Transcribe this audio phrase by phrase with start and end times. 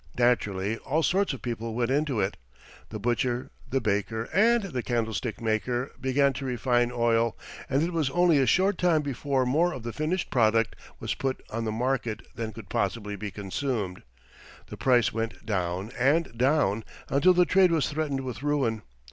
[0.17, 2.35] Naturally, all sorts of people went into it:
[2.89, 7.37] the butcher, the baker, and the candlestick maker began to refine oil,
[7.69, 11.43] and it was only a short time before more of the finished product was put
[11.51, 14.01] on the market than could possibly be consumed.
[14.69, 18.81] The price went down and down until the trade was threatened with ruin.